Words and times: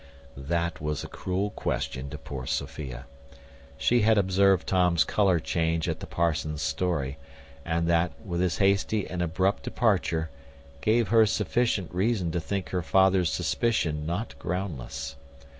This 0.35 0.71
was 0.79 1.03
a 1.03 1.07
cruel 1.07 1.51
question 1.51 2.09
to 2.09 2.17
poor 2.17 2.47
Sophia. 2.47 3.05
She 3.77 4.01
had 4.01 4.17
observed 4.17 4.65
Tom's 4.65 5.03
colour 5.03 5.39
change 5.39 5.87
at 5.87 5.99
the 5.99 6.07
parson's 6.07 6.63
story; 6.63 7.19
and 7.63 7.85
that, 7.85 8.11
with 8.25 8.41
his 8.41 8.57
hasty 8.57 9.07
and 9.07 9.21
abrupt 9.21 9.61
departure, 9.61 10.31
gave 10.81 11.09
her 11.09 11.27
sufficient 11.27 11.93
reason 11.93 12.31
to 12.31 12.39
think 12.39 12.69
her 12.69 12.81
father's 12.81 13.29
suspicion 13.31 14.07
not 14.07 14.33
groundless. 14.39 15.17